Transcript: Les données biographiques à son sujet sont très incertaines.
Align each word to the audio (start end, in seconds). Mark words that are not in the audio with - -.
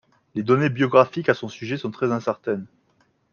Les 0.33 0.41
données 0.41 0.71
biographiques 0.71 1.29
à 1.29 1.35
son 1.35 1.47
sujet 1.47 1.77
sont 1.77 1.91
très 1.91 2.11
incertaines. 2.11 2.65